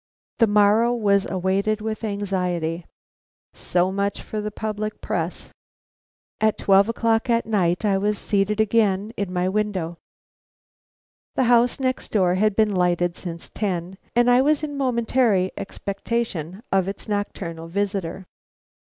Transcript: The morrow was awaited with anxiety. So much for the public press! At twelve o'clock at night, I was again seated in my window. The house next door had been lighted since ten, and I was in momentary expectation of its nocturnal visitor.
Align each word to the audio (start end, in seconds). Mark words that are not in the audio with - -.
The 0.39 0.47
morrow 0.47 0.95
was 0.95 1.29
awaited 1.29 1.79
with 1.79 2.03
anxiety. 2.03 2.87
So 3.53 3.91
much 3.91 4.23
for 4.23 4.41
the 4.41 4.49
public 4.49 4.99
press! 4.99 5.51
At 6.39 6.57
twelve 6.57 6.89
o'clock 6.89 7.29
at 7.29 7.45
night, 7.45 7.85
I 7.85 7.99
was 7.99 8.17
again 8.33 8.47
seated 8.57 9.15
in 9.27 9.31
my 9.31 9.47
window. 9.47 9.99
The 11.35 11.43
house 11.43 11.79
next 11.79 12.09
door 12.11 12.33
had 12.33 12.55
been 12.55 12.73
lighted 12.73 13.15
since 13.15 13.51
ten, 13.51 13.99
and 14.15 14.27
I 14.27 14.41
was 14.41 14.63
in 14.63 14.75
momentary 14.75 15.51
expectation 15.55 16.63
of 16.71 16.87
its 16.87 17.07
nocturnal 17.07 17.67
visitor. 17.67 18.25